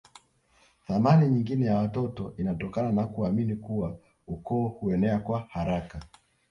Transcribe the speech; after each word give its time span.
Thamani 0.87 1.27
nyingine 1.27 1.65
ya 1.65 1.75
watoto 1.77 2.33
inatokana 2.37 2.91
na 2.91 3.07
kuamini 3.07 3.55
kuwa 3.55 3.97
ukoo 4.27 4.67
huenea 4.67 5.19
kwa 5.19 5.39
haraka 5.49 6.01